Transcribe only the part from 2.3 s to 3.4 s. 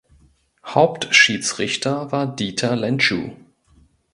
Dieter Lentschu.